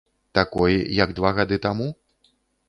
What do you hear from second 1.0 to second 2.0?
як два гады таму?